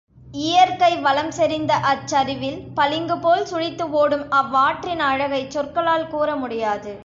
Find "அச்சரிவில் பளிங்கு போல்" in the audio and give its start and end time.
1.83-3.45